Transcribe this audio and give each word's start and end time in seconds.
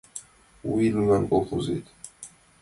«У 0.67 0.69
вий» 0.77 0.93
лӱман 0.95 1.23
колхозет 1.31 1.85